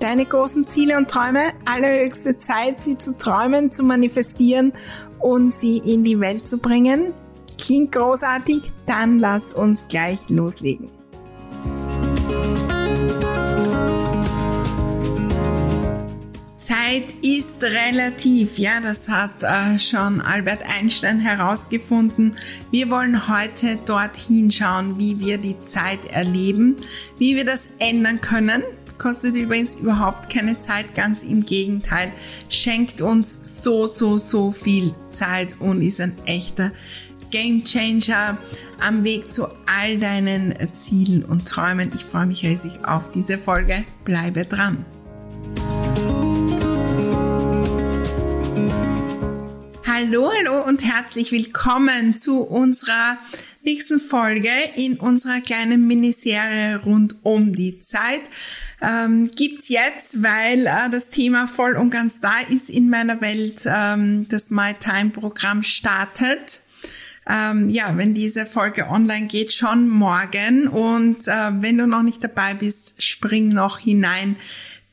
deine 0.00 0.24
großen 0.24 0.66
Ziele 0.66 0.96
und 0.96 1.08
Träume. 1.08 1.52
Allerhöchste 1.64 2.38
Zeit, 2.38 2.82
sie 2.82 2.98
zu 2.98 3.16
träumen, 3.16 3.70
zu 3.70 3.84
manifestieren 3.84 4.72
und 5.18 5.54
sie 5.54 5.78
in 5.78 6.02
die 6.02 6.18
Welt 6.18 6.48
zu 6.48 6.58
bringen. 6.58 7.12
Klingt 7.58 7.92
großartig? 7.92 8.72
Dann 8.86 9.18
lass 9.18 9.52
uns 9.52 9.86
gleich 9.88 10.18
loslegen. 10.28 10.90
Zeit 16.56 17.14
ist 17.22 17.62
relativ, 17.62 18.58
ja, 18.58 18.80
das 18.80 19.08
hat 19.08 19.42
äh, 19.42 19.78
schon 19.78 20.20
Albert 20.20 20.60
Einstein 20.78 21.18
herausgefunden. 21.18 22.36
Wir 22.70 22.90
wollen 22.90 23.28
heute 23.28 23.76
dorthin 23.86 24.50
schauen, 24.50 24.98
wie 24.98 25.18
wir 25.18 25.38
die 25.38 25.60
Zeit 25.62 26.06
erleben, 26.10 26.76
wie 27.18 27.34
wir 27.34 27.44
das 27.44 27.70
ändern 27.78 28.20
können 28.20 28.62
kostet 29.00 29.34
übrigens 29.34 29.76
überhaupt 29.76 30.30
keine 30.30 30.58
Zeit, 30.58 30.94
ganz 30.94 31.22
im 31.22 31.44
Gegenteil, 31.44 32.12
schenkt 32.48 33.00
uns 33.00 33.62
so, 33.64 33.86
so, 33.86 34.18
so 34.18 34.52
viel 34.52 34.94
Zeit 35.08 35.58
und 35.58 35.80
ist 35.82 36.00
ein 36.00 36.14
echter 36.26 36.70
Game 37.30 37.64
Changer 37.64 38.36
am 38.78 39.02
Weg 39.02 39.32
zu 39.32 39.46
all 39.66 39.98
deinen 39.98 40.54
Zielen 40.74 41.24
und 41.24 41.48
Träumen. 41.48 41.90
Ich 41.94 42.04
freue 42.04 42.26
mich 42.26 42.44
riesig 42.44 42.72
auf 42.84 43.10
diese 43.10 43.38
Folge. 43.38 43.84
Bleibe 44.04 44.44
dran. 44.44 44.84
Hallo, 49.86 50.30
hallo 50.30 50.64
und 50.66 50.84
herzlich 50.84 51.32
willkommen 51.32 52.18
zu 52.18 52.42
unserer 52.42 53.16
nächsten 53.62 54.00
Folge 54.00 54.50
in 54.76 54.98
unserer 54.98 55.40
kleinen 55.40 55.86
Miniserie 55.86 56.80
rund 56.84 57.16
um 57.22 57.54
die 57.54 57.80
Zeit 57.80 58.22
ähm, 58.80 59.30
gibt's 59.34 59.68
jetzt, 59.68 60.22
weil 60.22 60.66
äh, 60.66 60.90
das 60.90 61.10
Thema 61.10 61.46
voll 61.46 61.76
und 61.76 61.90
ganz 61.90 62.20
da 62.20 62.38
ist 62.48 62.70
in 62.70 62.88
meiner 62.88 63.20
Welt, 63.20 63.62
ähm, 63.66 64.26
das 64.28 64.50
My 64.50 64.74
Time 64.78 65.10
Programm 65.10 65.62
startet. 65.62 66.60
Ähm, 67.28 67.68
ja, 67.68 67.96
wenn 67.96 68.14
diese 68.14 68.46
Folge 68.46 68.88
online 68.88 69.26
geht, 69.26 69.52
schon 69.52 69.88
morgen. 69.88 70.66
Und 70.66 71.28
äh, 71.28 71.50
wenn 71.60 71.78
du 71.78 71.86
noch 71.86 72.02
nicht 72.02 72.24
dabei 72.24 72.54
bist, 72.54 73.02
spring 73.02 73.48
noch 73.48 73.78
hinein. 73.78 74.36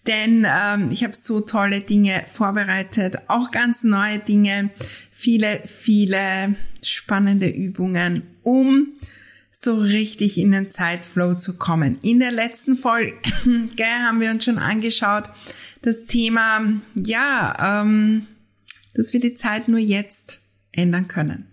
Denn 0.06 0.46
ähm, 0.46 0.90
ich 0.92 1.04
habe 1.04 1.16
so 1.16 1.42
tolle 1.42 1.82
Dinge 1.82 2.24
vorbereitet, 2.32 3.18
auch 3.28 3.52
ganz 3.52 3.84
neue 3.84 4.20
Dinge, 4.20 4.70
viele, 5.12 5.62
viele 5.66 6.56
spannende 6.82 7.50
Übungen, 7.50 8.24
um 8.44 8.88
so 9.60 9.76
richtig 9.76 10.38
in 10.38 10.52
den 10.52 10.70
Zeitflow 10.70 11.34
zu 11.34 11.58
kommen. 11.58 11.98
In 12.04 12.20
der 12.20 12.32
letzten 12.32 12.78
Folge 12.78 13.14
haben 14.06 14.22
wir 14.22 14.30
uns 14.30 14.46
schon 14.46 14.60
angeschaut, 14.60 15.24
das 15.82 16.06
Thema, 16.06 16.62
ja, 16.94 17.82
ähm, 17.82 18.28
dass 18.94 19.14
wir 19.14 19.20
die 19.20 19.34
Zeit 19.34 19.68
nur 19.68 19.80
jetzt 19.80 20.40
ändern 20.72 21.08
können. 21.08 21.48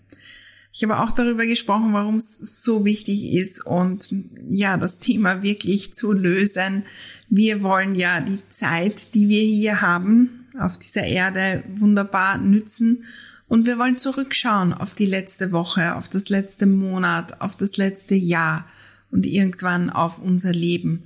Ich 0.70 0.82
habe 0.82 0.98
auch 0.98 1.12
darüber 1.12 1.46
gesprochen, 1.46 1.92
warum 1.92 2.16
es 2.16 2.36
so 2.36 2.84
wichtig 2.84 3.32
ist 3.32 3.64
und 3.64 4.08
ja, 4.50 4.76
das 4.76 4.98
Thema 4.98 5.42
wirklich 5.42 5.94
zu 5.94 6.12
lösen. 6.12 6.82
Wir 7.30 7.62
wollen 7.62 7.94
ja 7.94 8.20
die 8.20 8.40
Zeit, 8.50 9.14
die 9.14 9.28
wir 9.28 9.42
hier 9.42 9.80
haben, 9.80 10.46
auf 10.58 10.76
dieser 10.78 11.04
Erde 11.04 11.64
wunderbar 11.78 12.38
nützen 12.38 13.04
und 13.48 13.66
wir 13.66 13.78
wollen 13.78 13.98
zurückschauen 13.98 14.72
auf 14.72 14.94
die 14.94 15.06
letzte 15.06 15.52
Woche, 15.52 15.96
auf 15.96 16.08
das 16.08 16.28
letzte 16.28 16.66
Monat, 16.66 17.40
auf 17.40 17.56
das 17.56 17.76
letzte 17.76 18.14
Jahr 18.14 18.66
und 19.10 19.26
irgendwann 19.26 19.90
auf 19.90 20.18
unser 20.18 20.52
Leben. 20.52 21.04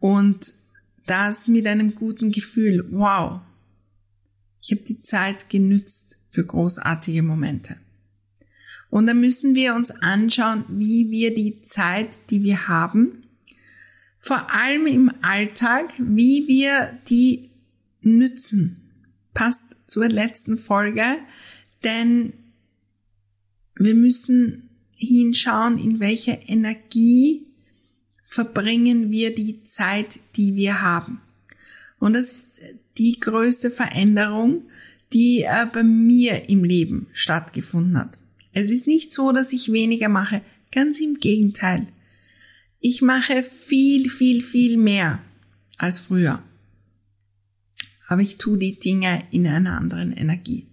Und 0.00 0.52
das 1.06 1.48
mit 1.48 1.66
einem 1.66 1.94
guten 1.94 2.32
Gefühl. 2.32 2.86
Wow. 2.90 3.40
Ich 4.62 4.72
habe 4.72 4.82
die 4.82 5.02
Zeit 5.02 5.50
genützt 5.50 6.16
für 6.30 6.44
großartige 6.44 7.22
Momente. 7.22 7.76
Und 8.90 9.06
dann 9.06 9.20
müssen 9.20 9.54
wir 9.54 9.74
uns 9.74 9.90
anschauen, 9.90 10.64
wie 10.68 11.10
wir 11.10 11.34
die 11.34 11.62
Zeit, 11.62 12.08
die 12.30 12.42
wir 12.42 12.68
haben, 12.68 13.24
vor 14.18 14.46
allem 14.54 14.86
im 14.86 15.12
Alltag, 15.20 15.92
wie 15.98 16.48
wir 16.48 16.98
die 17.08 17.50
nützen. 18.00 18.80
Passt 19.34 19.76
zur 19.86 20.08
letzten 20.08 20.56
Folge 20.56 21.04
denn 21.84 22.32
wir 23.76 23.94
müssen 23.94 24.70
hinschauen, 24.96 25.78
in 25.78 26.00
welcher 26.00 26.48
Energie 26.48 27.46
verbringen 28.24 29.10
wir 29.10 29.34
die 29.34 29.62
Zeit, 29.62 30.18
die 30.36 30.54
wir 30.56 30.80
haben. 30.80 31.20
Und 31.98 32.14
das 32.14 32.26
ist 32.26 32.60
die 32.98 33.18
größte 33.20 33.70
Veränderung, 33.70 34.62
die 35.12 35.42
äh, 35.42 35.66
bei 35.72 35.82
mir 35.82 36.48
im 36.48 36.64
Leben 36.64 37.06
stattgefunden 37.12 37.96
hat. 37.98 38.18
Es 38.52 38.70
ist 38.70 38.86
nicht 38.86 39.12
so, 39.12 39.32
dass 39.32 39.52
ich 39.52 39.72
weniger 39.72 40.08
mache, 40.08 40.42
ganz 40.72 41.00
im 41.00 41.20
Gegenteil. 41.20 41.86
Ich 42.80 43.02
mache 43.02 43.42
viel, 43.42 44.10
viel, 44.10 44.42
viel 44.42 44.76
mehr 44.76 45.20
als 45.78 46.00
früher. 46.00 46.42
Aber 48.06 48.20
ich 48.20 48.38
tue 48.38 48.58
die 48.58 48.78
Dinge 48.78 49.22
in 49.30 49.46
einer 49.46 49.78
anderen 49.78 50.12
Energie. 50.12 50.66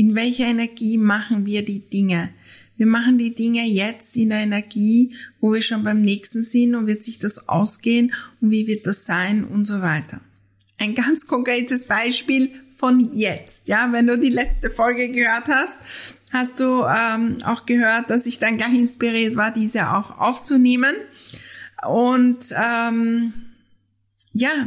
In 0.00 0.14
welcher 0.14 0.46
Energie 0.46 0.96
machen 0.96 1.44
wir 1.44 1.62
die 1.62 1.80
Dinge? 1.80 2.30
Wir 2.78 2.86
machen 2.86 3.18
die 3.18 3.34
Dinge 3.34 3.66
jetzt 3.66 4.16
in 4.16 4.30
der 4.30 4.38
Energie, 4.38 5.14
wo 5.42 5.52
wir 5.52 5.60
schon 5.60 5.84
beim 5.84 6.00
nächsten 6.00 6.42
sind 6.42 6.74
und 6.74 6.86
wird 6.86 7.02
sich 7.02 7.18
das 7.18 7.50
ausgehen 7.50 8.14
und 8.40 8.50
wie 8.50 8.66
wird 8.66 8.86
das 8.86 9.04
sein 9.04 9.44
und 9.44 9.66
so 9.66 9.82
weiter. 9.82 10.22
Ein 10.78 10.94
ganz 10.94 11.26
konkretes 11.26 11.84
Beispiel 11.84 12.50
von 12.72 13.12
jetzt. 13.12 13.68
Ja, 13.68 13.92
wenn 13.92 14.06
du 14.06 14.18
die 14.18 14.30
letzte 14.30 14.70
Folge 14.70 15.12
gehört 15.12 15.48
hast, 15.48 15.74
hast 16.32 16.58
du 16.60 16.82
ähm, 16.84 17.42
auch 17.42 17.66
gehört, 17.66 18.08
dass 18.08 18.24
ich 18.24 18.38
dann 18.38 18.56
gleich 18.56 18.72
inspiriert 18.72 19.36
war, 19.36 19.52
diese 19.52 19.92
auch 19.92 20.16
aufzunehmen. 20.16 20.94
Und 21.86 22.38
ähm, 22.56 23.34
ja, 24.32 24.66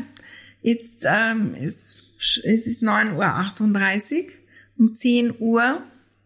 jetzt 0.61 1.07
ähm, 1.07 1.55
ist, 1.55 2.03
es 2.43 2.67
ist 2.67 2.83
9.38 2.83 4.25
Uhr 4.25 4.42
um 4.77 4.95
10 4.95 5.35
Uhr 5.39 5.81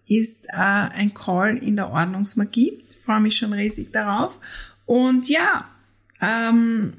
ist 0.07 0.45
äh, 0.47 0.53
ein 0.53 1.13
Call 1.13 1.57
in 1.57 1.75
der 1.75 1.91
Ordnungsmagie. 1.91 2.83
Ich 2.91 3.03
freue 3.03 3.19
mich 3.19 3.37
schon 3.37 3.53
riesig 3.53 3.91
darauf. 3.91 4.39
Und 4.85 5.29
ja, 5.29 5.65
ähm, 6.21 6.93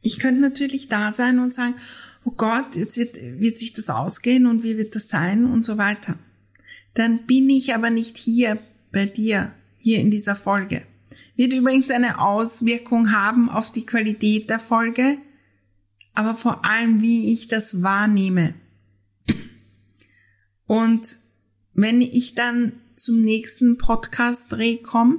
ich 0.00 0.18
könnte 0.18 0.40
natürlich 0.40 0.88
da 0.88 1.12
sein 1.12 1.38
und 1.38 1.52
sagen, 1.52 1.74
oh 2.24 2.30
Gott, 2.30 2.76
jetzt 2.76 2.96
wird, 2.96 3.14
wird 3.14 3.58
sich 3.58 3.72
das 3.72 3.90
ausgehen 3.90 4.46
und 4.46 4.62
wie 4.62 4.76
wird 4.76 4.94
das 4.94 5.08
sein 5.08 5.46
und 5.46 5.64
so 5.64 5.78
weiter. 5.78 6.16
Dann 6.94 7.26
bin 7.26 7.48
ich 7.50 7.74
aber 7.74 7.90
nicht 7.90 8.16
hier 8.16 8.58
bei 8.92 9.06
dir, 9.06 9.52
hier 9.76 10.00
in 10.00 10.10
dieser 10.10 10.36
Folge. 10.36 10.82
Wird 11.36 11.52
übrigens 11.52 11.90
eine 11.90 12.20
Auswirkung 12.20 13.12
haben 13.12 13.48
auf 13.48 13.72
die 13.72 13.86
Qualität 13.86 14.50
der 14.50 14.60
Folge, 14.60 15.18
aber 16.14 16.36
vor 16.36 16.64
allem, 16.64 17.00
wie 17.00 17.32
ich 17.32 17.48
das 17.48 17.82
wahrnehme. 17.82 18.54
Und 20.70 21.16
wenn 21.72 22.00
ich 22.00 22.36
dann 22.36 22.70
zum 22.94 23.22
nächsten 23.22 23.76
Podcast-Dreh 23.76 24.76
komme, 24.76 25.18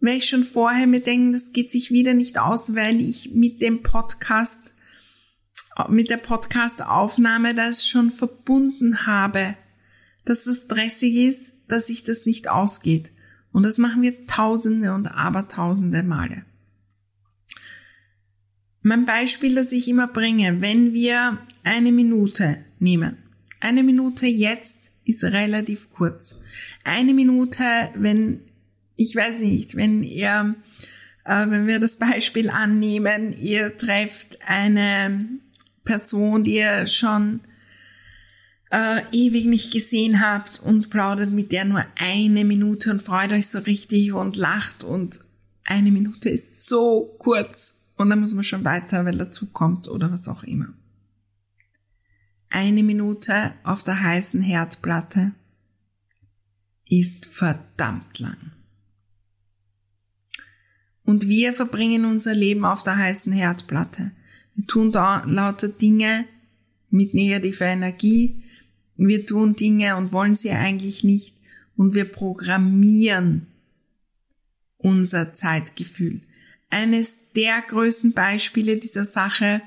werde 0.00 0.18
ich 0.18 0.28
schon 0.28 0.42
vorher 0.42 0.88
mir 0.88 0.98
denken, 0.98 1.32
das 1.32 1.52
geht 1.52 1.70
sich 1.70 1.92
wieder 1.92 2.12
nicht 2.12 2.40
aus, 2.40 2.74
weil 2.74 3.00
ich 3.00 3.34
mit 3.34 3.62
dem 3.62 3.84
Podcast, 3.84 4.72
mit 5.88 6.10
der 6.10 6.16
Podcast-Aufnahme 6.16 7.54
das 7.54 7.86
schon 7.86 8.10
verbunden 8.10 9.06
habe, 9.06 9.56
dass 10.24 10.42
das 10.42 10.62
stressig 10.62 11.14
ist, 11.14 11.52
dass 11.68 11.86
sich 11.86 12.02
das 12.02 12.26
nicht 12.26 12.50
ausgeht. 12.50 13.12
Und 13.52 13.64
das 13.64 13.78
machen 13.78 14.02
wir 14.02 14.26
tausende 14.26 14.92
und 14.92 15.06
abertausende 15.06 16.02
Male. 16.02 16.44
Mein 18.80 19.06
Beispiel, 19.06 19.54
das 19.54 19.70
ich 19.70 19.86
immer 19.86 20.08
bringe, 20.08 20.60
wenn 20.60 20.94
wir 20.94 21.38
eine 21.62 21.92
Minute 21.92 22.64
nehmen. 22.80 23.21
Eine 23.62 23.84
Minute 23.84 24.26
jetzt 24.26 24.90
ist 25.04 25.22
relativ 25.22 25.88
kurz. 25.90 26.40
Eine 26.82 27.14
Minute, 27.14 27.62
wenn, 27.94 28.40
ich 28.96 29.14
weiß 29.14 29.38
nicht, 29.38 29.76
wenn 29.76 30.02
ihr, 30.02 30.56
äh, 31.24 31.46
wenn 31.48 31.68
wir 31.68 31.78
das 31.78 31.96
Beispiel 31.96 32.50
annehmen, 32.50 33.32
ihr 33.40 33.78
trefft 33.78 34.38
eine 34.44 35.28
Person, 35.84 36.42
die 36.42 36.56
ihr 36.56 36.88
schon 36.88 37.42
äh, 38.72 39.00
ewig 39.12 39.46
nicht 39.46 39.72
gesehen 39.72 40.20
habt 40.20 40.58
und 40.58 40.90
plaudert 40.90 41.30
mit 41.30 41.52
der 41.52 41.64
nur 41.64 41.84
eine 42.00 42.44
Minute 42.44 42.90
und 42.90 43.00
freut 43.00 43.30
euch 43.30 43.46
so 43.46 43.60
richtig 43.60 44.12
und 44.12 44.34
lacht 44.34 44.82
und 44.82 45.20
eine 45.64 45.92
Minute 45.92 46.30
ist 46.30 46.66
so 46.66 47.14
kurz 47.20 47.92
und 47.96 48.10
dann 48.10 48.18
muss 48.18 48.34
man 48.34 48.42
schon 48.42 48.64
weiter, 48.64 49.04
weil 49.04 49.18
dazu 49.18 49.46
kommt 49.52 49.86
oder 49.88 50.10
was 50.10 50.26
auch 50.26 50.42
immer. 50.42 50.74
Eine 52.54 52.82
Minute 52.82 53.54
auf 53.64 53.82
der 53.82 54.02
heißen 54.02 54.42
Herdplatte 54.42 55.32
ist 56.86 57.24
verdammt 57.24 58.18
lang. 58.18 58.52
Und 61.02 61.28
wir 61.28 61.54
verbringen 61.54 62.04
unser 62.04 62.34
Leben 62.34 62.66
auf 62.66 62.82
der 62.82 62.98
heißen 62.98 63.32
Herdplatte. 63.32 64.10
Wir 64.54 64.66
tun 64.66 64.92
da 64.92 65.24
lauter 65.24 65.68
Dinge 65.68 66.26
mit 66.90 67.14
negativer 67.14 67.64
Energie. 67.64 68.42
Wir 68.98 69.24
tun 69.24 69.56
Dinge 69.56 69.96
und 69.96 70.12
wollen 70.12 70.34
sie 70.34 70.50
eigentlich 70.50 71.04
nicht. 71.04 71.38
Und 71.74 71.94
wir 71.94 72.04
programmieren 72.04 73.46
unser 74.76 75.32
Zeitgefühl. 75.32 76.20
Eines 76.68 77.32
der 77.32 77.62
größten 77.62 78.12
Beispiele 78.12 78.76
dieser 78.76 79.06
Sache 79.06 79.62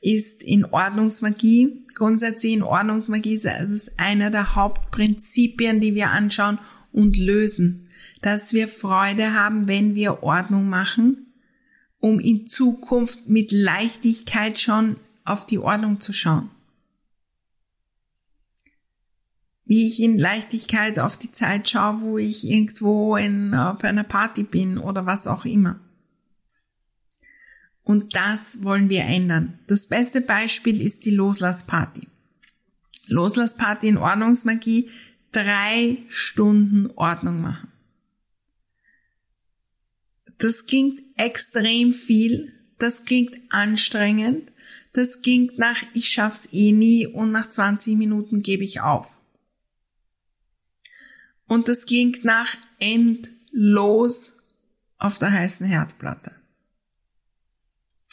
ist 0.00 0.42
in 0.42 0.64
Ordnungsmagie. 0.64 1.84
Grundsätzlich 1.94 2.54
in 2.54 2.62
Ordnungsmagie 2.62 3.34
ist 3.34 3.44
es 3.44 3.98
einer 3.98 4.30
der 4.30 4.54
Hauptprinzipien, 4.54 5.80
die 5.80 5.94
wir 5.94 6.10
anschauen 6.10 6.58
und 6.92 7.16
lösen. 7.16 7.88
Dass 8.22 8.52
wir 8.52 8.68
Freude 8.68 9.34
haben, 9.34 9.66
wenn 9.66 9.94
wir 9.94 10.22
Ordnung 10.22 10.68
machen, 10.68 11.34
um 11.98 12.18
in 12.18 12.46
Zukunft 12.46 13.28
mit 13.28 13.52
Leichtigkeit 13.52 14.58
schon 14.58 14.96
auf 15.24 15.46
die 15.46 15.58
Ordnung 15.58 16.00
zu 16.00 16.12
schauen. 16.12 16.50
Wie 19.64 19.86
ich 19.86 20.02
in 20.02 20.18
Leichtigkeit 20.18 20.98
auf 20.98 21.16
die 21.16 21.30
Zeit 21.30 21.70
schaue, 21.70 22.00
wo 22.00 22.18
ich 22.18 22.48
irgendwo 22.48 23.16
in, 23.16 23.54
auf 23.54 23.84
einer 23.84 24.02
Party 24.02 24.42
bin 24.42 24.78
oder 24.78 25.06
was 25.06 25.26
auch 25.26 25.44
immer. 25.44 25.78
Und 27.82 28.14
das 28.14 28.62
wollen 28.62 28.88
wir 28.88 29.02
ändern. 29.02 29.58
Das 29.66 29.86
beste 29.86 30.20
Beispiel 30.20 30.80
ist 30.80 31.04
die 31.04 31.10
Loslassparty. 31.10 32.08
Loslassparty 33.08 33.88
in 33.88 33.98
Ordnungsmagie, 33.98 34.90
drei 35.32 35.98
Stunden 36.08 36.90
Ordnung 36.96 37.40
machen. 37.40 37.68
Das 40.38 40.66
klingt 40.66 41.02
extrem 41.16 41.92
viel, 41.92 42.52
das 42.78 43.04
klingt 43.04 43.38
anstrengend, 43.50 44.50
das 44.92 45.22
klingt 45.22 45.58
nach 45.58 45.82
ich 45.92 46.08
schaff's 46.08 46.48
eh 46.52 46.72
nie 46.72 47.06
und 47.06 47.30
nach 47.30 47.50
20 47.50 47.96
Minuten 47.96 48.42
gebe 48.42 48.64
ich 48.64 48.80
auf. 48.80 49.18
Und 51.46 51.68
das 51.68 51.84
klingt 51.84 52.24
nach 52.24 52.56
endlos 52.78 54.38
auf 54.98 55.18
der 55.18 55.32
heißen 55.32 55.66
Herdplatte. 55.66 56.39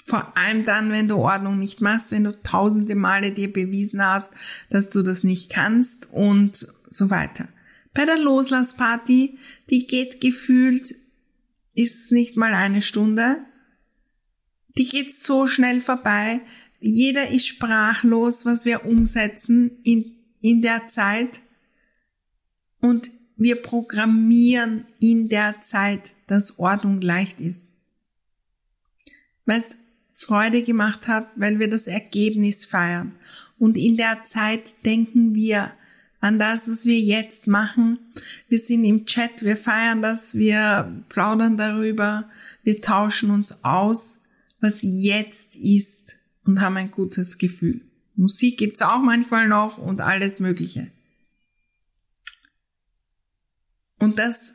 Vor 0.07 0.37
allem 0.37 0.63
dann, 0.63 0.89
wenn 0.89 1.09
du 1.09 1.17
Ordnung 1.17 1.59
nicht 1.59 1.81
machst, 1.81 2.11
wenn 2.11 2.23
du 2.23 2.41
tausende 2.41 2.95
Male 2.95 3.31
dir 3.31 3.51
bewiesen 3.51 4.01
hast, 4.01 4.33
dass 4.69 4.89
du 4.89 5.03
das 5.03 5.25
nicht 5.25 5.49
kannst 5.49 6.07
und 6.13 6.55
so 6.89 7.09
weiter. 7.09 7.49
Bei 7.93 8.05
der 8.05 8.17
Loslassparty, 8.17 9.37
die 9.69 9.85
geht 9.85 10.21
gefühlt, 10.21 10.95
ist 11.73 12.13
nicht 12.13 12.37
mal 12.37 12.53
eine 12.53 12.81
Stunde. 12.81 13.43
Die 14.77 14.87
geht 14.87 15.13
so 15.13 15.45
schnell 15.45 15.81
vorbei. 15.81 16.39
Jeder 16.79 17.29
ist 17.29 17.45
sprachlos, 17.47 18.45
was 18.45 18.63
wir 18.63 18.85
umsetzen 18.85 19.71
in, 19.83 20.15
in 20.39 20.61
der 20.61 20.87
Zeit. 20.87 21.41
Und 22.79 23.09
wir 23.35 23.57
programmieren 23.57 24.85
in 24.99 25.27
der 25.27 25.61
Zeit, 25.61 26.13
dass 26.27 26.59
Ordnung 26.59 27.01
leicht 27.01 27.41
ist. 27.41 27.69
Weil 29.45 29.63
Freude 30.19 30.63
gemacht 30.63 31.07
hat, 31.07 31.29
weil 31.35 31.59
wir 31.59 31.69
das 31.69 31.85
Ergebnis 31.85 32.65
feiern. 32.65 33.13
Und 33.59 33.77
in 33.77 33.97
der 33.97 34.25
Zeit 34.25 34.73
denken 34.83 35.35
wir 35.35 35.71
an 36.19 36.39
das, 36.39 36.67
was 36.67 36.85
wir 36.85 36.99
jetzt 36.99 37.45
machen. 37.45 37.99
Wir 38.49 38.57
sind 38.57 38.83
im 38.83 39.05
Chat, 39.05 39.43
wir 39.43 39.55
feiern 39.55 40.01
das, 40.01 40.35
wir 40.35 41.03
plaudern 41.09 41.55
darüber, 41.55 42.29
wir 42.63 42.81
tauschen 42.81 43.29
uns 43.29 43.63
aus, 43.63 44.21
was 44.59 44.79
jetzt 44.81 45.55
ist 45.55 46.17
und 46.45 46.61
haben 46.61 46.77
ein 46.77 46.89
gutes 46.89 47.37
Gefühl. 47.37 47.81
Musik 48.15 48.57
gibt's 48.57 48.81
auch 48.81 49.01
manchmal 49.01 49.47
noch 49.47 49.77
und 49.77 50.01
alles 50.01 50.39
Mögliche. 50.39 50.87
Und 53.99 54.17
das 54.17 54.53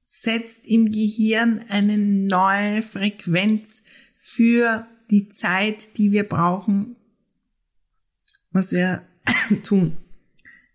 setzt 0.00 0.66
im 0.66 0.90
Gehirn 0.90 1.64
eine 1.68 1.96
neue 1.96 2.82
Frequenz 2.82 3.84
für 4.26 4.86
die 5.10 5.28
Zeit, 5.28 5.98
die 5.98 6.10
wir 6.10 6.24
brauchen, 6.26 6.96
was 8.52 8.72
wir 8.72 9.02
tun, 9.64 9.98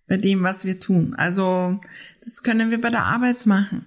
bei 0.07 0.17
dem, 0.17 0.43
was 0.43 0.65
wir 0.65 0.79
tun. 0.79 1.15
Also 1.15 1.81
das 2.21 2.43
können 2.43 2.69
wir 2.69 2.79
bei 2.79 2.91
der 2.91 3.05
Arbeit 3.05 3.47
machen. 3.47 3.85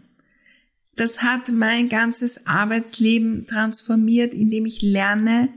Das 0.97 1.23
hat 1.23 1.53
mein 1.53 1.88
ganzes 1.88 2.48
Arbeitsleben 2.48 3.46
transformiert, 3.46 4.34
indem 4.34 4.67
ich 4.67 4.82
lerne, 4.82 5.48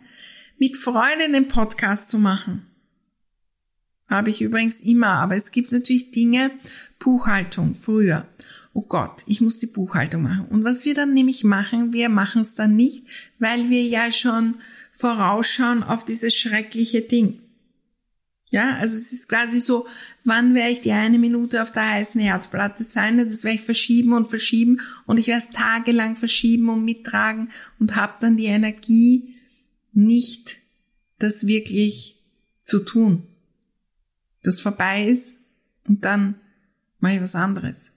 mit 0.60 0.78
Freude 0.78 1.24
einen 1.24 1.48
Podcast 1.48 2.08
zu 2.08 2.20
machen. 2.20 2.68
Habe 4.08 4.30
ich 4.30 4.40
übrigens 4.40 4.82
immer, 4.82 5.14
aber 5.14 5.36
es 5.36 5.50
gibt 5.50 5.72
natürlich 5.72 6.12
Dinge, 6.12 6.52
Buchhaltung 7.00 7.74
früher 7.74 8.28
oh 8.76 8.82
Gott, 8.82 9.24
ich 9.26 9.40
muss 9.40 9.58
die 9.58 9.68
Buchhaltung 9.68 10.24
machen. 10.24 10.48
Und 10.50 10.66
was 10.66 10.84
wir 10.84 10.94
dann 10.94 11.14
nämlich 11.14 11.46
machen, 11.46 11.94
wir 11.94 12.10
machen 12.10 12.42
es 12.42 12.56
dann 12.56 12.76
nicht, 12.76 13.08
weil 13.40 13.70
wir 13.70 13.82
ja 13.82 14.12
schon 14.12 14.56
vorausschauen 14.92 15.82
auf 15.82 16.04
dieses 16.04 16.36
schreckliche 16.36 17.02
Ding. 17.02 17.40
Ja, 18.50 18.76
also 18.76 18.96
es 18.96 19.14
ist 19.14 19.30
quasi 19.30 19.62
so, 19.62 19.88
wann 20.26 20.54
werde 20.56 20.74
ich 20.74 20.82
die 20.82 20.92
eine 20.92 21.18
Minute 21.18 21.62
auf 21.62 21.72
der 21.72 21.90
heißen 21.90 22.20
Herdplatte 22.20 22.84
sein? 22.84 23.18
Das 23.18 23.46
werde 23.46 23.56
ich 23.56 23.64
verschieben 23.64 24.12
und 24.12 24.28
verschieben 24.28 24.82
und 25.06 25.20
ich 25.20 25.28
werde 25.28 25.44
es 25.44 25.50
tagelang 25.52 26.18
verschieben 26.18 26.68
und 26.68 26.84
mittragen 26.84 27.52
und 27.80 27.96
habe 27.96 28.16
dann 28.20 28.36
die 28.36 28.46
Energie, 28.46 29.36
nicht 29.94 30.58
das 31.18 31.48
wirklich 31.48 32.22
zu 32.62 32.80
tun. 32.80 33.24
Das 34.44 34.60
vorbei 34.60 35.08
ist 35.08 35.38
und 35.88 36.04
dann 36.04 36.36
mache 37.00 37.14
ich 37.14 37.22
was 37.22 37.36
anderes. 37.36 37.95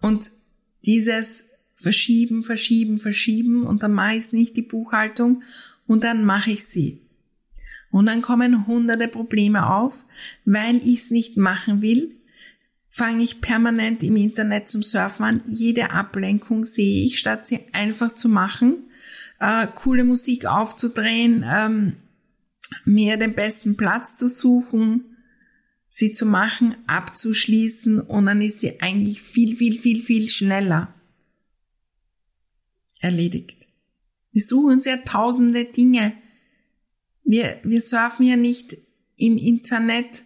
Und 0.00 0.30
dieses 0.84 1.48
Verschieben, 1.76 2.42
Verschieben, 2.42 2.98
Verschieben 2.98 3.64
und 3.64 3.82
dann 3.82 3.92
mache 3.92 4.16
ich 4.16 4.32
nicht 4.32 4.56
die 4.56 4.62
Buchhaltung 4.62 5.42
und 5.86 6.04
dann 6.04 6.24
mache 6.24 6.50
ich 6.50 6.64
sie. 6.64 7.00
Und 7.90 8.06
dann 8.06 8.20
kommen 8.20 8.66
hunderte 8.66 9.08
Probleme 9.08 9.70
auf, 9.70 10.04
weil 10.44 10.76
ich 10.78 11.02
es 11.04 11.10
nicht 11.10 11.36
machen 11.36 11.80
will, 11.80 12.16
fange 12.88 13.22
ich 13.22 13.40
permanent 13.40 14.02
im 14.02 14.16
Internet 14.16 14.68
zum 14.68 14.82
Surfen 14.82 15.24
an. 15.24 15.40
Jede 15.46 15.90
Ablenkung 15.90 16.64
sehe 16.64 17.04
ich, 17.04 17.18
statt 17.18 17.46
sie 17.46 17.60
einfach 17.72 18.14
zu 18.14 18.28
machen, 18.28 18.88
äh, 19.38 19.68
coole 19.74 20.04
Musik 20.04 20.46
aufzudrehen, 20.46 21.44
ähm, 21.48 21.96
mir 22.84 23.16
den 23.16 23.34
besten 23.34 23.76
Platz 23.76 24.16
zu 24.16 24.28
suchen, 24.28 25.16
sie 25.98 26.12
zu 26.12 26.26
machen, 26.26 26.76
abzuschließen 26.86 28.00
und 28.00 28.26
dann 28.26 28.40
ist 28.40 28.60
sie 28.60 28.80
eigentlich 28.80 29.20
viel, 29.20 29.56
viel, 29.56 29.78
viel, 29.80 30.02
viel 30.02 30.28
schneller 30.28 30.94
erledigt. 33.00 33.66
Wir 34.30 34.42
suchen 34.42 34.74
uns 34.74 34.84
ja 34.84 34.98
tausende 34.98 35.64
Dinge. 35.64 36.12
Wir, 37.24 37.58
wir 37.64 37.80
surfen 37.80 38.26
ja 38.26 38.36
nicht 38.36 38.76
im 39.16 39.38
Internet, 39.38 40.22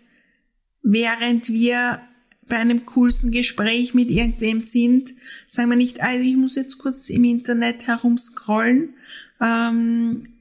während 0.83 1.49
wir 1.49 2.03
bei 2.49 2.57
einem 2.59 2.85
coolsten 2.85 3.31
Gespräch 3.31 3.95
mit 3.95 4.11
irgendwem 4.11 4.61
sind, 4.61 5.15
sagen 5.49 5.71
wir 5.71 5.77
nicht, 5.77 6.03
also 6.03 6.23
ich 6.23 6.37
muss 6.37 6.55
jetzt 6.55 6.77
kurz 6.77 7.09
im 7.09 7.25
Internet 7.25 7.87
herumscrollen 7.87 8.93
ähm, 9.41 10.32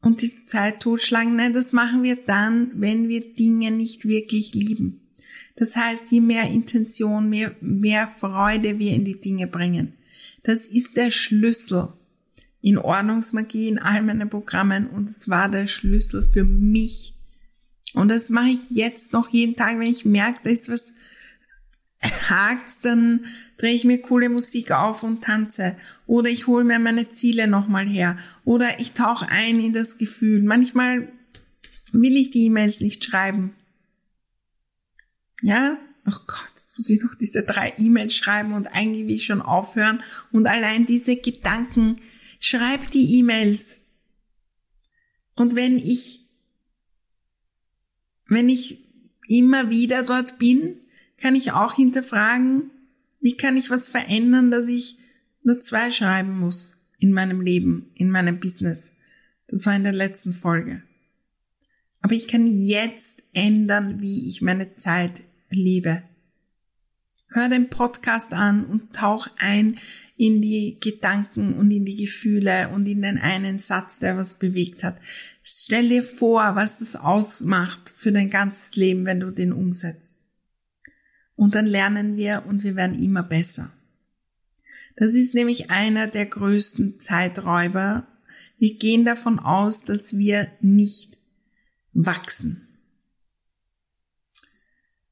und 0.00 0.22
die 0.22 0.44
Zeit 0.44 0.80
totschlagen. 0.80 1.36
Nein, 1.36 1.52
das 1.52 1.72
machen 1.72 2.02
wir 2.02 2.16
dann, 2.16 2.70
wenn 2.74 3.08
wir 3.08 3.34
Dinge 3.34 3.70
nicht 3.70 4.06
wirklich 4.06 4.54
lieben. 4.54 5.00
Das 5.56 5.74
heißt, 5.74 6.12
je 6.12 6.20
mehr 6.20 6.44
Intention, 6.44 7.28
mehr, 7.28 7.54
mehr 7.60 8.08
Freude 8.08 8.78
wir 8.78 8.92
in 8.92 9.04
die 9.04 9.20
Dinge 9.20 9.46
bringen. 9.48 9.94
Das 10.44 10.66
ist 10.66 10.96
der 10.96 11.10
Schlüssel 11.10 11.92
in 12.60 12.78
Ordnungsmagie, 12.78 13.68
in 13.68 13.78
all 13.78 14.02
meinen 14.02 14.30
Programmen 14.30 14.88
und 14.88 15.10
es 15.10 15.28
war 15.28 15.48
der 15.48 15.66
Schlüssel 15.66 16.28
für 16.32 16.44
mich. 16.44 17.14
Und 17.94 18.08
das 18.08 18.30
mache 18.30 18.50
ich 18.50 18.58
jetzt 18.70 19.12
noch 19.12 19.30
jeden 19.30 19.56
Tag, 19.56 19.78
wenn 19.78 19.90
ich 19.90 20.04
merke, 20.04 20.40
da 20.44 20.50
ist 20.50 20.68
was 20.68 20.92
hakt, 22.02 22.84
dann 22.84 23.24
drehe 23.56 23.74
ich 23.74 23.84
mir 23.84 24.00
coole 24.00 24.28
Musik 24.28 24.70
auf 24.70 25.02
und 25.02 25.22
tanze. 25.22 25.76
Oder 26.06 26.30
ich 26.30 26.46
hole 26.46 26.64
mir 26.64 26.78
meine 26.78 27.10
Ziele 27.10 27.46
nochmal 27.48 27.88
her. 27.88 28.18
Oder 28.44 28.80
ich 28.80 28.92
tauche 28.92 29.28
ein 29.28 29.60
in 29.60 29.72
das 29.72 29.98
Gefühl. 29.98 30.42
Manchmal 30.42 31.12
will 31.92 32.16
ich 32.16 32.30
die 32.30 32.46
E-Mails 32.46 32.80
nicht 32.80 33.04
schreiben. 33.04 33.54
Ja? 35.42 35.78
Oh 36.06 36.18
Gott, 36.26 36.52
jetzt 36.54 36.78
muss 36.78 36.88
ich 36.88 37.02
noch 37.02 37.14
diese 37.14 37.42
drei 37.42 37.74
E-Mails 37.76 38.14
schreiben 38.14 38.52
und 38.52 38.66
eigentlich 38.68 39.06
will 39.06 39.16
ich 39.16 39.26
schon 39.26 39.42
aufhören. 39.42 40.02
Und 40.32 40.46
allein 40.46 40.86
diese 40.86 41.16
Gedanken, 41.16 42.00
schreib 42.38 42.90
die 42.92 43.18
E-Mails. 43.18 43.86
Und 45.34 45.54
wenn 45.54 45.78
ich, 45.78 46.20
wenn 48.26 48.48
ich 48.48 48.84
immer 49.26 49.70
wieder 49.70 50.02
dort 50.02 50.38
bin, 50.38 50.80
kann 51.20 51.34
ich 51.34 51.52
auch 51.52 51.74
hinterfragen, 51.74 52.70
wie 53.20 53.36
kann 53.36 53.56
ich 53.56 53.70
was 53.70 53.88
verändern, 53.88 54.50
dass 54.50 54.68
ich 54.68 54.98
nur 55.42 55.60
zwei 55.60 55.90
schreiben 55.90 56.38
muss 56.38 56.78
in 56.98 57.12
meinem 57.12 57.40
Leben, 57.40 57.90
in 57.94 58.10
meinem 58.10 58.40
Business. 58.40 58.96
Das 59.48 59.66
war 59.66 59.74
in 59.74 59.84
der 59.84 59.92
letzten 59.92 60.32
Folge. 60.32 60.82
Aber 62.00 62.14
ich 62.14 62.28
kann 62.28 62.46
jetzt 62.46 63.22
ändern, 63.32 64.00
wie 64.00 64.28
ich 64.28 64.40
meine 64.40 64.76
Zeit 64.76 65.22
lebe. 65.50 66.02
Hör 67.30 67.48
den 67.48 67.68
Podcast 67.68 68.32
an 68.32 68.64
und 68.64 68.94
tauch 68.94 69.28
ein 69.38 69.78
in 70.16 70.40
die 70.40 70.78
Gedanken 70.80 71.54
und 71.54 71.70
in 71.70 71.84
die 71.84 71.96
Gefühle 71.96 72.70
und 72.70 72.86
in 72.86 73.02
den 73.02 73.18
einen 73.18 73.58
Satz, 73.58 73.98
der 73.98 74.16
was 74.16 74.38
bewegt 74.38 74.82
hat. 74.82 74.98
Stell 75.42 75.88
dir 75.88 76.02
vor, 76.02 76.56
was 76.56 76.78
das 76.78 76.96
ausmacht 76.96 77.92
für 77.96 78.12
dein 78.12 78.30
ganzes 78.30 78.76
Leben, 78.76 79.04
wenn 79.04 79.20
du 79.20 79.30
den 79.30 79.52
umsetzt. 79.52 80.17
Und 81.38 81.54
dann 81.54 81.66
lernen 81.66 82.16
wir 82.16 82.42
und 82.48 82.64
wir 82.64 82.74
werden 82.74 83.00
immer 83.00 83.22
besser. 83.22 83.70
Das 84.96 85.14
ist 85.14 85.36
nämlich 85.36 85.70
einer 85.70 86.08
der 86.08 86.26
größten 86.26 86.98
Zeiträuber. 86.98 88.08
Wir 88.58 88.76
gehen 88.76 89.04
davon 89.04 89.38
aus, 89.38 89.84
dass 89.84 90.18
wir 90.18 90.48
nicht 90.60 91.16
wachsen. 91.92 92.66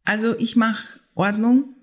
Also 0.02 0.36
ich 0.36 0.56
mache 0.56 0.98
Ordnung. 1.14 1.76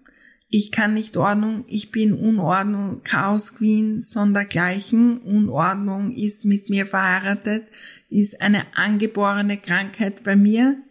Ich 0.49 0.73
kann 0.73 0.93
nicht 0.93 1.15
Ordnung. 1.15 1.63
Ich 1.67 1.91
bin 1.91 2.11
Unordnung, 2.11 3.01
Chaos 3.03 3.55
Queen, 3.55 4.01
sondergleichen. 4.01 5.19
Unordnung 5.19 6.11
ist 6.11 6.43
mit 6.43 6.69
mir 6.69 6.85
verheiratet, 6.85 7.63
ist 8.09 8.41
eine 8.41 8.65
angeborene 8.75 9.55
Krankheit 9.55 10.25
bei 10.25 10.35
mir. 10.35 10.83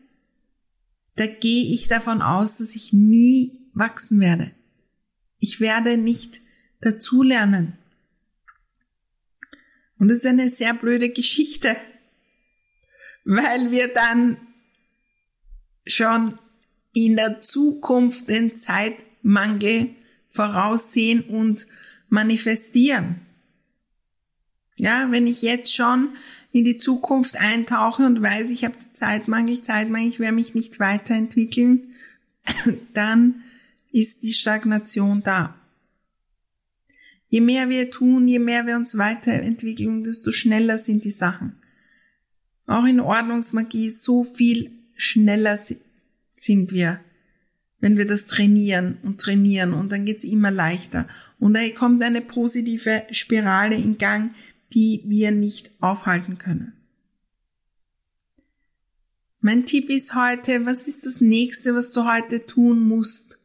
Da 1.23 1.29
gehe 1.29 1.73
ich 1.73 1.87
davon 1.87 2.21
aus, 2.21 2.59
dass 2.59 2.75
ich 2.75 2.93
nie 2.93 3.61
wachsen 3.75 4.19
werde. 4.19 4.51
Ich 5.39 5.61
werde 5.61 5.97
nicht 5.97 6.41
dazulernen. 6.81 7.79
Und 10.01 10.09
das 10.09 10.19
ist 10.19 10.27
eine 10.27 10.51
sehr 10.51 10.75
blöde 10.75 11.11
Geschichte, 11.11 11.77
weil 13.25 13.71
wir 13.71 13.87
dann 13.95 14.37
schon 15.87 16.35
in 16.93 17.15
der 17.15 17.41
Zukunft 17.41 18.29
den 18.29 18.57
Zeitmangel 18.57 19.91
voraussehen 20.29 21.21
und 21.21 21.69
manifestieren. 22.09 23.21
Ja, 24.75 25.07
wenn 25.13 25.29
ich 25.29 25.43
jetzt 25.43 25.73
schon 25.73 26.17
in 26.53 26.65
die 26.65 26.79
Zukunft 26.79 27.41
eintauche 27.41 28.05
und 28.05 28.23
weiß, 28.23 28.51
ich 28.51 28.65
habe 28.65 28.75
Zeitmangel, 28.93 29.63
Zeitmangel, 29.63 30.09
ich 30.09 30.21
werde 30.21 30.35
mich 30.35 30.55
nicht 30.55 30.79
weiterentwickeln, 30.81 31.95
dann 32.95 33.43
ist 33.91 34.23
die 34.23 34.33
Stagnation 34.33 35.23
da. 35.23 35.55
Je 37.29 37.41
mehr 37.41 37.71
wir 37.71 37.91
tun, 37.91 38.29
je 38.29 38.39
mehr 38.39 38.67
wir 38.67 38.77
uns 38.77 38.99
weiterentwickeln, 38.99 40.05
desto 40.05 40.33
schneller 40.33 40.77
sind 40.77 41.05
die 41.05 41.11
Sachen. 41.11 41.57
Auch 42.67 42.85
in 42.85 43.01
Ordnungsmagie 43.01 43.91
so 43.91 44.23
viel 44.23 44.71
schneller 44.95 45.59
sind 46.37 46.73
wir, 46.73 47.01
wenn 47.81 47.97
wir 47.97 48.07
das 48.07 48.27
trainieren 48.27 48.99
und 49.03 49.21
trainieren 49.21 49.73
und 49.73 49.91
dann 49.91 50.05
geht's 50.05 50.25
immer 50.25 50.51
leichter. 50.51 51.09
Und 51.39 51.55
da 51.55 51.67
kommt 51.71 52.03
eine 52.03 52.21
positive 52.21 53.05
Spirale 53.11 53.77
in 53.77 53.97
Gang, 53.97 54.35
die 54.73 55.03
wir 55.07 55.31
nicht 55.31 55.71
aufhalten 55.81 56.39
können. 56.39 56.73
Mein 59.41 59.67
Tipp 59.67 59.91
ist 59.91 60.15
heute, 60.15 60.67
was 60.67 60.87
ist 60.87 61.05
das 61.05 61.21
nächste, 61.21 61.75
was 61.75 61.93
du 61.93 62.05
heute 62.05 62.47
tun 62.47 62.87
musst? 62.87 63.39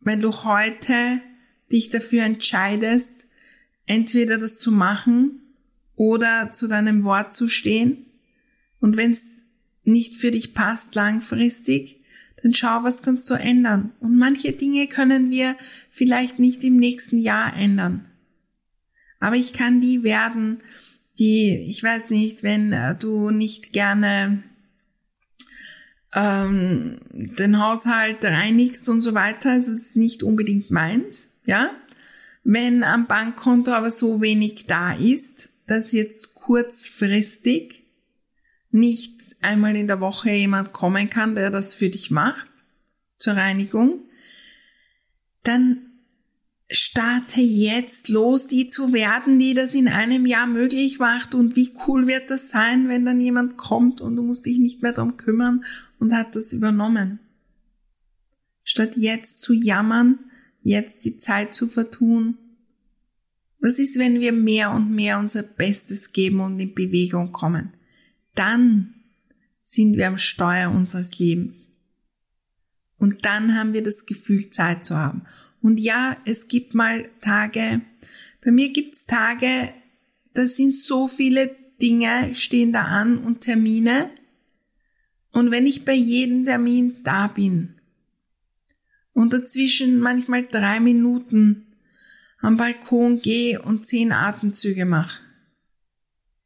Wenn 0.00 0.20
du 0.20 0.44
heute 0.44 1.20
dich 1.72 1.90
dafür 1.90 2.22
entscheidest, 2.22 3.26
entweder 3.86 4.38
das 4.38 4.58
zu 4.58 4.70
machen 4.70 5.40
oder 5.96 6.52
zu 6.52 6.68
deinem 6.68 7.04
Wort 7.04 7.34
zu 7.34 7.48
stehen. 7.48 8.06
Und 8.80 8.96
wenn 8.96 9.12
es 9.12 9.44
nicht 9.84 10.16
für 10.16 10.30
dich 10.30 10.54
passt 10.54 10.94
langfristig, 10.94 12.00
dann 12.42 12.54
schau, 12.54 12.82
was 12.82 13.02
kannst 13.02 13.28
du 13.30 13.34
ändern. 13.34 13.92
Und 14.00 14.16
manche 14.16 14.52
Dinge 14.52 14.86
können 14.86 15.30
wir 15.30 15.56
vielleicht 15.90 16.38
nicht 16.38 16.62
im 16.64 16.76
nächsten 16.76 17.18
Jahr 17.18 17.56
ändern. 17.56 18.04
Aber 19.22 19.36
ich 19.36 19.52
kann 19.52 19.80
die 19.80 20.02
werden, 20.02 20.58
die, 21.16 21.56
ich 21.68 21.80
weiß 21.80 22.10
nicht, 22.10 22.42
wenn 22.42 22.72
äh, 22.72 22.96
du 22.96 23.30
nicht 23.30 23.72
gerne 23.72 24.42
ähm, 26.12 26.98
den 27.12 27.60
Haushalt 27.62 28.24
reinigst 28.24 28.88
und 28.88 29.00
so 29.00 29.14
weiter, 29.14 29.52
also 29.52 29.70
das 29.70 29.80
ist 29.80 29.96
nicht 29.96 30.24
unbedingt 30.24 30.72
meins, 30.72 31.34
ja. 31.46 31.70
Wenn 32.42 32.82
am 32.82 33.06
Bankkonto 33.06 33.70
aber 33.70 33.92
so 33.92 34.20
wenig 34.20 34.66
da 34.66 34.92
ist, 34.92 35.50
dass 35.68 35.92
jetzt 35.92 36.34
kurzfristig 36.34 37.84
nicht 38.72 39.20
einmal 39.40 39.76
in 39.76 39.86
der 39.86 40.00
Woche 40.00 40.32
jemand 40.32 40.72
kommen 40.72 41.08
kann, 41.08 41.36
der 41.36 41.50
das 41.50 41.74
für 41.74 41.90
dich 41.90 42.10
macht, 42.10 42.50
zur 43.18 43.34
Reinigung, 43.34 44.00
dann 45.44 45.91
starte 46.72 47.40
jetzt 47.40 48.08
los, 48.08 48.46
die 48.46 48.66
zu 48.66 48.92
werden, 48.92 49.38
die 49.38 49.54
das 49.54 49.74
in 49.74 49.88
einem 49.88 50.26
Jahr 50.26 50.46
möglich 50.46 50.98
macht. 50.98 51.34
Und 51.34 51.56
wie 51.56 51.72
cool 51.86 52.06
wird 52.06 52.30
das 52.30 52.50
sein, 52.50 52.88
wenn 52.88 53.04
dann 53.04 53.20
jemand 53.20 53.56
kommt 53.56 54.00
und 54.00 54.16
du 54.16 54.22
musst 54.22 54.46
dich 54.46 54.58
nicht 54.58 54.82
mehr 54.82 54.92
darum 54.92 55.16
kümmern 55.16 55.64
und 55.98 56.14
hat 56.14 56.34
das 56.34 56.52
übernommen. 56.52 57.20
Statt 58.64 58.96
jetzt 58.96 59.38
zu 59.38 59.52
jammern, 59.52 60.18
jetzt 60.62 61.04
die 61.04 61.18
Zeit 61.18 61.54
zu 61.54 61.66
vertun. 61.66 62.38
Was 63.60 63.78
ist, 63.78 63.98
wenn 63.98 64.20
wir 64.20 64.32
mehr 64.32 64.72
und 64.72 64.90
mehr 64.90 65.18
unser 65.18 65.42
Bestes 65.42 66.12
geben 66.12 66.40
und 66.40 66.58
in 66.58 66.74
Bewegung 66.74 67.32
kommen? 67.32 67.72
dann 68.34 68.94
sind 69.60 69.96
wir 69.96 70.08
am 70.08 70.18
Steuer 70.18 70.70
unseres 70.70 71.18
Lebens. 71.18 71.76
Und 72.98 73.24
dann 73.24 73.56
haben 73.56 73.72
wir 73.72 73.82
das 73.82 74.06
Gefühl, 74.06 74.50
Zeit 74.50 74.84
zu 74.84 74.96
haben. 74.96 75.22
Und 75.62 75.78
ja, 75.78 76.16
es 76.24 76.48
gibt 76.48 76.74
mal 76.74 77.08
Tage, 77.20 77.80
bei 78.44 78.50
mir 78.50 78.72
gibt's 78.72 79.06
Tage, 79.06 79.72
da 80.34 80.44
sind 80.44 80.74
so 80.74 81.06
viele 81.06 81.54
Dinge 81.80 82.34
stehen 82.34 82.72
da 82.72 82.82
an 82.82 83.18
und 83.18 83.40
Termine. 83.40 84.10
Und 85.32 85.50
wenn 85.50 85.66
ich 85.66 85.84
bei 85.84 85.94
jedem 85.94 86.44
Termin 86.44 86.96
da 87.04 87.28
bin 87.28 87.80
und 89.12 89.32
dazwischen 89.32 89.98
manchmal 89.98 90.44
drei 90.44 90.80
Minuten 90.80 91.66
am 92.40 92.56
Balkon 92.56 93.20
gehe 93.20 93.62
und 93.62 93.86
zehn 93.86 94.12
Atemzüge 94.12 94.84
mache, 94.84 95.20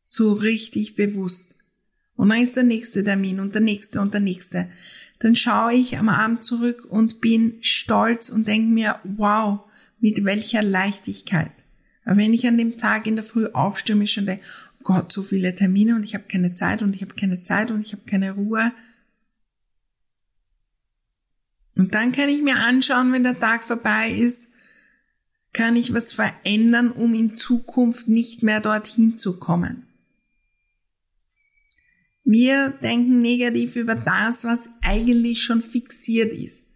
so 0.05 0.35
richtig 0.35 0.95
bewusst, 0.95 1.57
und 2.17 2.31
dann 2.31 2.41
ist 2.41 2.57
der 2.57 2.63
nächste 2.63 3.05
Termin 3.05 3.41
und 3.41 3.55
der 3.55 3.61
nächste 3.61 4.01
und 4.01 4.15
der 4.15 4.23
nächste. 4.23 4.69
Dann 5.19 5.35
schaue 5.35 5.75
ich 5.75 5.99
am 5.99 6.09
Abend 6.09 6.45
zurück 6.45 6.87
und 6.89 7.21
bin 7.21 7.59
stolz 7.63 8.29
und 8.29 8.47
denke 8.47 8.69
mir, 8.69 9.01
wow, 9.05 9.61
mit 9.99 10.25
welcher 10.25 10.63
Leichtigkeit. 10.63 11.53
Aber 12.05 12.19
wenn 12.19 12.35
ich 12.35 12.47
an 12.47 12.59
dem 12.59 12.79
Tag 12.79 13.07
in 13.07 13.17
der 13.17 13.25
Früh 13.25 13.47
aufstehe 13.47 13.97
und 13.97 14.09
schon 14.09 14.27
denke, 14.27 14.45
Gott, 14.83 15.13
so 15.13 15.23
viele 15.23 15.55
Termine 15.55 15.97
und 15.97 16.05
ich 16.05 16.15
habe 16.15 16.25
keine 16.29 16.55
Zeit 16.55 16.83
und 16.83 16.95
ich 16.95 17.03
habe 17.03 17.15
keine 17.15 17.43
Zeit 17.43 17.71
und 17.71 17.81
ich 17.81 17.93
habe 17.93 18.03
keine 18.07 18.33
Ruhe, 18.33 18.73
Und 21.77 21.95
dann 21.95 22.13
kann 22.13 22.31
ich 22.31 22.43
mir 22.43 22.57
anschauen, 22.57 23.13
wenn 23.13 23.23
der 23.23 23.39
Tag 23.39 23.65
vorbei 23.65 24.11
ist, 24.11 24.51
kann 25.53 25.77
ich 25.77 25.95
was 25.95 26.13
verändern, 26.13 26.91
um 26.91 27.15
in 27.15 27.35
Zukunft 27.35 28.09
nicht 28.09 28.43
mehr 28.43 28.61
dorthin 28.61 29.19
zu 29.19 29.39
kommen. 29.39 29.86
Wir 32.29 32.71
denken 32.71 33.23
negativ 33.23 33.77
über 33.77 33.95
das, 33.95 34.43
was 34.43 34.69
eigentlich 34.83 35.45
schon 35.45 35.63
fixiert 35.63 36.33
ist. 36.33 36.67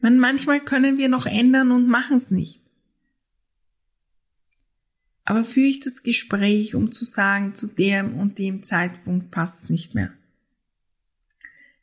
Man, 0.00 0.18
manchmal 0.18 0.60
können 0.60 0.98
wir 0.98 1.08
noch 1.08 1.26
ändern 1.26 1.70
und 1.70 1.86
machen 1.86 2.16
es 2.16 2.32
nicht. 2.32 2.60
Aber 5.24 5.44
führe 5.44 5.68
ich 5.68 5.78
das 5.78 6.02
Gespräch, 6.02 6.74
um 6.74 6.90
zu 6.90 7.04
sagen, 7.04 7.54
zu 7.54 7.68
dem 7.68 8.18
und 8.18 8.40
dem 8.40 8.64
Zeitpunkt 8.64 9.30
passt 9.30 9.62
es 9.62 9.70
nicht 9.70 9.94
mehr. 9.94 10.12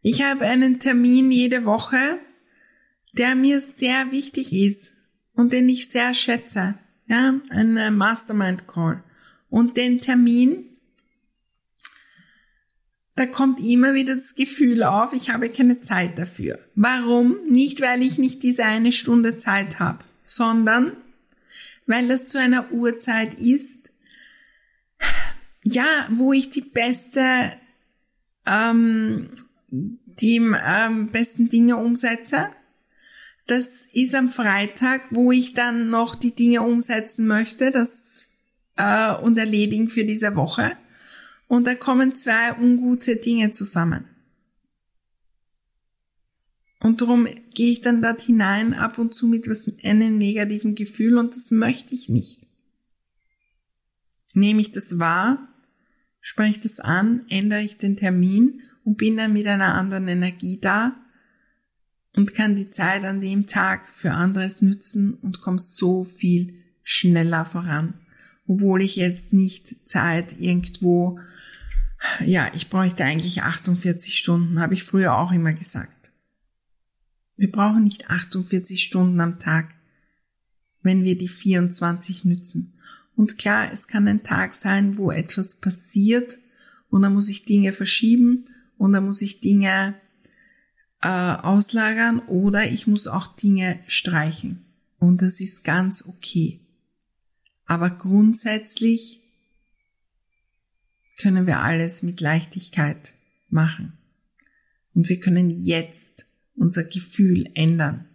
Ich 0.02 0.22
habe 0.22 0.46
einen 0.46 0.82
Termin 0.82 1.32
jede 1.32 1.64
Woche, 1.64 2.20
der 3.14 3.36
mir 3.36 3.62
sehr 3.62 4.12
wichtig 4.12 4.52
ist 4.52 4.96
und 5.34 5.54
den 5.54 5.70
ich 5.70 5.88
sehr 5.88 6.14
schätze. 6.14 6.78
Ja, 7.08 7.40
ein 7.50 7.96
Mastermind 7.96 8.68
Call. 8.68 9.02
Und 9.50 9.78
den 9.78 10.02
Termin 10.02 10.73
da 13.16 13.26
kommt 13.26 13.60
immer 13.60 13.94
wieder 13.94 14.16
das 14.16 14.36
Gefühl 14.36 14.84
auf, 14.84 15.14
ich 15.14 15.30
habe 15.30 15.50
keine 15.50 15.82
Zeit 15.82 16.18
dafür. 16.18 16.60
Warum? 16.76 17.38
Nicht, 17.48 17.82
weil 17.82 18.02
ich 18.02 18.18
nicht 18.18 18.42
diese 18.42 18.66
eine 18.66 18.92
Stunde 18.92 19.38
Zeit 19.38 19.80
habe, 19.80 20.04
sondern 20.22 20.94
weil 21.86 22.08
das 22.08 22.26
zu 22.26 22.40
einer 22.40 22.72
Uhrzeit 22.72 23.36
ist, 23.36 23.92
ja, 25.64 25.86
wo 26.10 26.34
ich 26.34 26.50
die 26.50 26.62
beste, 26.62 27.52
ähm, 28.46 29.30
die 29.70 30.38
ähm, 30.38 31.10
besten 31.10 31.50
Dinge 31.50 31.78
umsetze. 31.78 32.50
Das 33.46 33.88
ist 33.92 34.16
am 34.16 34.30
Freitag, 34.30 35.02
wo 35.12 35.32
ich 35.32 35.54
dann 35.54 35.90
noch 35.90 36.16
die 36.16 36.34
Dinge 36.34 36.62
umsetzen 36.62 37.28
möchte, 37.28 37.72
das 37.72 38.26
äh, 38.78 39.14
und 39.14 39.38
erledigen 39.38 39.90
für 39.90 40.06
diese 40.06 40.36
Woche. 40.36 40.72
Und 41.54 41.68
da 41.68 41.76
kommen 41.76 42.16
zwei 42.16 42.58
ungute 42.58 43.16
Dinge 43.16 43.52
zusammen. 43.52 44.06
Und 46.80 47.00
darum 47.00 47.28
gehe 47.54 47.72
ich 47.72 47.82
dann 47.82 48.02
dort 48.02 48.22
hinein 48.22 48.74
ab 48.74 48.98
und 48.98 49.14
zu 49.14 49.28
mit 49.28 49.48
einem 49.84 50.18
negativen 50.18 50.74
Gefühl 50.74 51.16
und 51.20 51.36
das 51.36 51.52
möchte 51.52 51.94
ich 51.94 52.10
nicht. 52.10 52.48
Nehme 54.34 54.62
ich 54.62 54.72
das 54.72 54.98
wahr, 54.98 55.48
spreche 56.22 56.62
das 56.62 56.80
an, 56.80 57.24
ändere 57.30 57.62
ich 57.62 57.78
den 57.78 57.98
Termin 57.98 58.62
und 58.84 58.98
bin 58.98 59.16
dann 59.16 59.34
mit 59.34 59.46
einer 59.46 59.76
anderen 59.76 60.08
Energie 60.08 60.58
da 60.60 60.96
und 62.16 62.34
kann 62.34 62.56
die 62.56 62.72
Zeit 62.72 63.04
an 63.04 63.22
dem 63.22 63.46
Tag 63.46 63.90
für 63.94 64.14
anderes 64.14 64.64
nützen 64.64 65.14
und 65.22 65.40
komme 65.40 65.60
so 65.60 66.04
viel 66.04 66.56
schneller 66.82 67.46
voran. 67.46 67.94
Obwohl 68.48 68.82
ich 68.82 68.96
jetzt 68.96 69.34
nicht 69.34 69.88
Zeit 69.88 70.40
irgendwo 70.40 71.20
ja, 72.26 72.52
ich 72.54 72.70
bräuchte 72.70 73.04
eigentlich 73.04 73.44
48 73.44 74.18
Stunden, 74.18 74.60
habe 74.60 74.74
ich 74.74 74.84
früher 74.84 75.18
auch 75.18 75.32
immer 75.32 75.54
gesagt. 75.54 76.12
Wir 77.36 77.52
brauchen 77.52 77.84
nicht 77.84 78.10
48 78.10 78.82
Stunden 78.82 79.20
am 79.20 79.40
Tag, 79.40 79.74
wenn 80.82 81.04
wir 81.04 81.18
die 81.18 81.30
24 81.30 82.26
nützen. 82.26 82.74
Und 83.16 83.38
klar, 83.38 83.72
es 83.72 83.88
kann 83.88 84.08
ein 84.08 84.24
Tag 84.24 84.56
sein, 84.56 84.98
wo 84.98 85.12
etwas 85.12 85.56
passiert 85.60 86.38
und 86.90 87.02
dann 87.02 87.14
muss 87.14 87.30
ich 87.30 87.46
Dinge 87.46 87.74
verschieben 87.74 88.50
und 88.78 88.94
dann 88.94 89.06
muss 89.06 89.22
ich 89.22 89.40
Dinge 89.40 89.96
äh, 91.02 91.08
auslagern 91.08 92.20
oder 92.20 92.66
ich 92.66 92.88
muss 92.88 93.08
auch 93.08 93.28
Dinge 93.28 93.80
streichen. 93.88 94.66
Und 95.00 95.22
das 95.22 95.40
ist 95.40 95.64
ganz 95.64 96.08
okay. 96.08 96.60
Aber 97.66 97.90
grundsätzlich 97.90 99.23
können 101.18 101.48
wir 101.48 101.60
alles 101.60 102.04
mit 102.04 102.22
Leichtigkeit 102.22 103.14
machen. 103.50 103.94
Und 104.94 105.10
wir 105.10 105.20
können 105.20 105.50
jetzt 105.64 106.26
unser 106.56 106.84
Gefühl 106.84 107.50
ändern, 107.56 108.06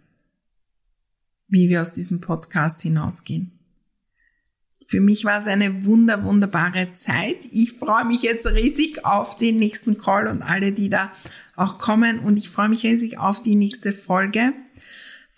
wie 1.47 1.69
wir 1.69 1.81
aus 1.81 1.93
diesem 1.93 2.21
Podcast 2.21 2.81
hinausgehen. 2.81 3.51
Für 4.85 5.01
mich 5.01 5.23
war 5.23 5.39
es 5.39 5.47
eine 5.47 5.85
wunder, 5.85 6.23
wunderbare 6.23 6.93
Zeit. 6.93 7.37
Ich 7.51 7.73
freue 7.73 8.05
mich 8.05 8.23
jetzt 8.23 8.47
riesig 8.47 9.05
auf 9.05 9.37
den 9.37 9.57
nächsten 9.57 9.99
Call 9.99 10.27
und 10.27 10.41
alle, 10.41 10.71
die 10.71 10.89
da 10.89 11.11
auch 11.55 11.77
kommen. 11.77 12.19
Und 12.19 12.37
ich 12.37 12.49
freue 12.49 12.69
mich 12.69 12.83
riesig 12.83 13.19
auf 13.19 13.43
die 13.43 13.55
nächste 13.55 13.93
Folge. 13.93 14.53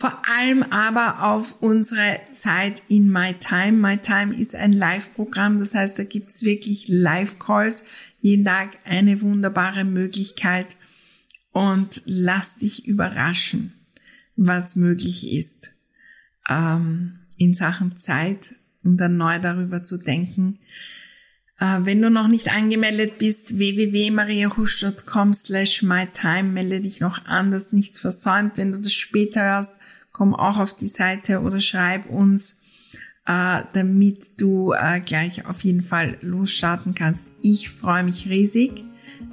Vor 0.01 0.19
allem 0.27 0.63
aber 0.63 1.21
auf 1.21 1.61
unsere 1.61 2.19
Zeit 2.33 2.81
in 2.87 3.11
My 3.11 3.35
Time. 3.35 3.73
My 3.73 3.97
Time 3.97 4.35
ist 4.35 4.55
ein 4.55 4.73
Live-Programm, 4.73 5.59
das 5.59 5.75
heißt, 5.75 5.99
da 5.99 6.03
gibt's 6.03 6.41
wirklich 6.41 6.87
Live-Calls. 6.87 7.83
Jeden 8.19 8.43
Tag 8.43 8.79
eine 8.83 9.21
wunderbare 9.21 9.83
Möglichkeit 9.83 10.75
und 11.51 12.01
lass 12.05 12.57
dich 12.57 12.87
überraschen, 12.87 13.75
was 14.35 14.75
möglich 14.75 15.31
ist 15.33 15.69
ähm, 16.49 17.19
in 17.37 17.53
Sachen 17.53 17.99
Zeit 17.99 18.55
und 18.83 18.97
dann 18.97 19.17
neu 19.17 19.37
darüber 19.37 19.83
zu 19.83 19.99
denken. 19.99 20.57
Äh, 21.59 21.81
wenn 21.81 22.01
du 22.01 22.09
noch 22.09 22.27
nicht 22.27 22.51
angemeldet 22.51 23.19
bist, 23.19 23.59
www.mariahusch.com 23.59 25.35
slash 25.35 25.83
mytime, 25.83 26.49
melde 26.49 26.81
dich 26.81 27.01
noch 27.01 27.25
an, 27.25 27.51
dass 27.51 27.71
nichts 27.71 27.99
versäumt. 27.99 28.57
Wenn 28.57 28.71
du 28.71 28.79
das 28.79 28.93
später 28.93 29.43
hörst, 29.43 29.75
komm 30.21 30.36
auch 30.36 30.60
auf 30.60 30.75
die 30.75 30.88
Seite 30.88 31.41
oder 31.41 31.62
schreib 31.62 32.07
uns, 32.07 32.62
äh, 33.25 33.63
damit 33.73 34.39
du 34.39 34.71
äh, 34.71 34.99
gleich 34.99 35.47
auf 35.47 35.62
jeden 35.62 35.81
Fall 35.81 36.15
losstarten 36.21 36.93
kannst. 36.93 37.31
Ich 37.41 37.71
freue 37.71 38.03
mich 38.03 38.29
riesig, 38.29 38.84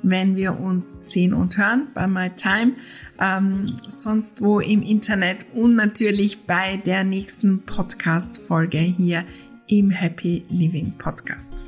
wenn 0.02 0.34
wir 0.34 0.58
uns 0.58 1.12
sehen 1.12 1.34
und 1.34 1.58
hören 1.58 1.88
bei 1.92 2.06
My 2.06 2.30
Time, 2.30 2.72
ähm, 3.20 3.76
sonst 3.86 4.40
wo 4.40 4.60
im 4.60 4.82
Internet 4.82 5.44
und 5.52 5.74
natürlich 5.74 6.46
bei 6.46 6.78
der 6.78 7.04
nächsten 7.04 7.66
Podcast-Folge 7.66 8.78
hier 8.78 9.26
im 9.66 9.90
Happy 9.90 10.46
Living 10.48 10.94
Podcast. 10.96 11.67